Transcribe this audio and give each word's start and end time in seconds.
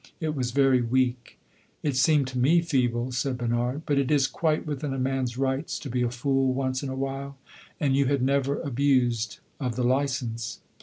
It 0.19 0.33
was 0.33 0.49
very 0.49 0.81
weak." 0.81 1.37
"It 1.83 1.95
seemed 1.95 2.25
to 2.29 2.39
me 2.39 2.61
feeble," 2.61 3.11
said 3.11 3.37
Bernard. 3.37 3.83
"But 3.85 3.99
it 3.99 4.09
is 4.09 4.25
quite 4.25 4.65
within 4.65 4.95
a 4.95 4.97
man's 4.97 5.37
rights 5.37 5.77
to 5.77 5.91
be 5.91 6.01
a 6.01 6.09
fool 6.09 6.51
once 6.53 6.81
in 6.81 6.89
a 6.89 6.95
while, 6.95 7.37
and 7.79 7.95
you 7.95 8.07
had 8.07 8.23
never 8.23 8.59
abused 8.61 9.41
of 9.59 9.75
the 9.75 9.83
license." 9.83 10.61